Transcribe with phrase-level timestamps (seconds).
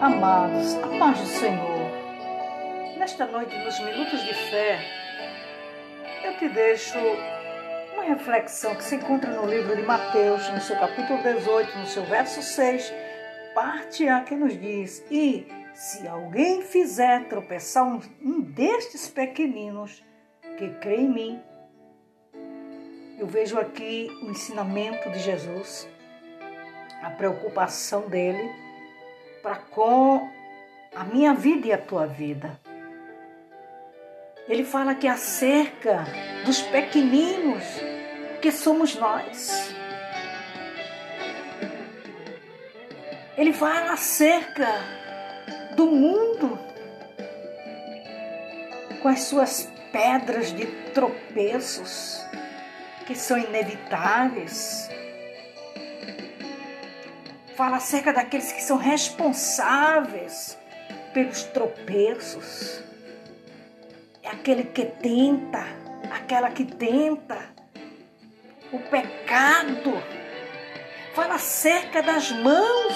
[0.00, 1.90] Amados, a paz do Senhor.
[2.98, 4.78] Nesta noite, nos minutos de fé,
[6.22, 6.96] eu te deixo
[7.94, 12.04] uma reflexão que se encontra no livro de Mateus, no seu capítulo 18, no seu
[12.04, 12.94] verso 6,
[13.56, 20.04] parte A que nos diz: E se alguém fizer tropeçar um, um destes pequeninos
[20.56, 21.42] que crê em mim,
[23.18, 25.88] eu vejo aqui o ensinamento de Jesus,
[27.02, 28.67] a preocupação dele
[29.48, 30.30] para com
[30.94, 32.60] a minha vida e a tua vida.
[34.46, 36.04] Ele fala que acerca
[36.44, 37.64] dos pequeninos
[38.42, 39.74] que somos nós.
[43.38, 44.68] Ele fala acerca
[45.74, 46.58] do mundo
[49.00, 52.22] com as suas pedras de tropeços
[53.06, 54.90] que são inevitáveis
[57.58, 60.56] fala acerca daqueles que são responsáveis
[61.12, 62.80] pelos tropeços.
[64.22, 65.66] É aquele que tenta,
[66.08, 67.36] aquela que tenta.
[68.70, 70.00] O pecado.
[71.16, 72.94] Fala acerca das mãos,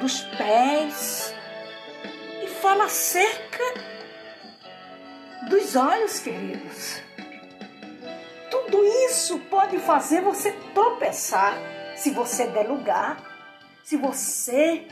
[0.00, 1.32] dos pés.
[2.42, 3.62] E fala acerca
[5.48, 7.00] dos olhos, queridos.
[8.50, 11.56] Tudo isso pode fazer você tropeçar
[12.00, 13.18] se você der lugar,
[13.84, 14.86] se você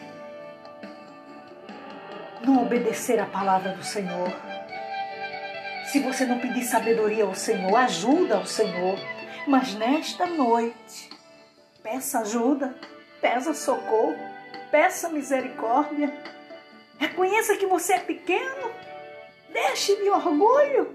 [2.44, 4.30] não obedecer a palavra do Senhor,
[5.90, 8.98] se você não pedir sabedoria ao Senhor, ajuda ao Senhor,
[9.46, 11.08] mas nesta noite,
[11.82, 12.74] peça ajuda,
[13.22, 14.14] peça socorro,
[14.70, 16.12] peça misericórdia,
[16.98, 18.70] reconheça que você é pequeno,
[19.50, 20.94] deixe de orgulho,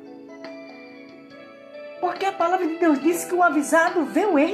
[1.99, 4.53] porque a palavra de Deus diz que o avisado vê o erro.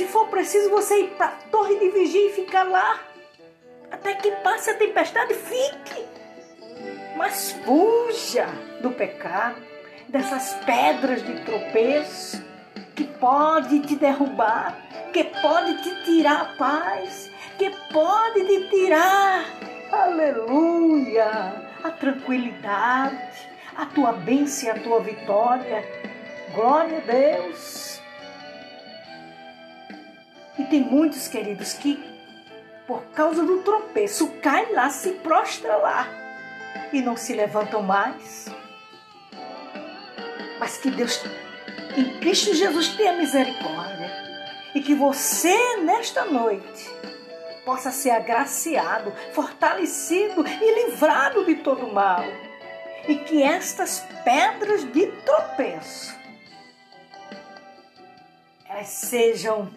[0.00, 3.00] Se for preciso você ir para a torre de vigia e ficar lá,
[3.90, 6.06] até que passe a tempestade, fique.
[7.18, 8.46] Mas fuja
[8.80, 9.62] do pecado,
[10.08, 12.42] dessas pedras de tropeço
[12.96, 14.74] que pode te derrubar,
[15.12, 19.44] que pode te tirar a paz, que pode te tirar,
[19.92, 25.84] aleluia, a tranquilidade, a tua bênção e a tua vitória.
[26.54, 27.99] Glória a Deus.
[30.60, 31.98] E tem muitos, queridos, que
[32.86, 36.06] por causa do tropeço caem lá, se prostra lá
[36.92, 38.46] e não se levantam mais.
[40.58, 41.24] Mas que Deus,
[41.96, 44.10] em Cristo Jesus, tenha misericórdia
[44.74, 46.90] e que você, nesta noite,
[47.64, 52.22] possa ser agraciado, fortalecido e livrado de todo mal.
[53.08, 56.20] E que estas pedras de tropeço
[58.70, 59.68] elas sejam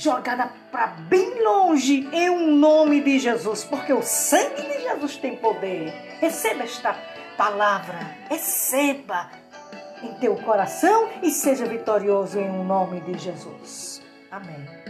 [0.00, 5.36] jogada para bem longe em um nome de Jesus, porque o sangue de Jesus tem
[5.36, 5.92] poder.
[6.20, 6.96] Receba esta
[7.36, 9.30] palavra, receba
[10.02, 14.02] em teu coração e seja vitorioso em um nome de Jesus.
[14.30, 14.80] Amém.